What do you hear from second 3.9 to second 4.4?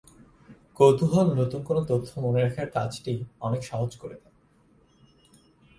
করে দেয়।